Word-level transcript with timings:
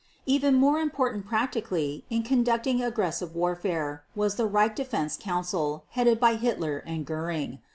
Even 0.25 0.55
more 0.55 0.79
important 0.79 1.27
practically 1.27 2.03
in 2.09 2.23
conducting 2.23 2.81
aggressive 2.81 3.35
warfare 3.35 4.03
was 4.15 4.33
the 4.33 4.47
Reich 4.47 4.75
Defense 4.75 5.15
Council 5.15 5.83
headed 5.91 6.19
by 6.19 6.37
Hitler 6.37 6.79
and 6.79 7.05
Göring. 7.05 7.59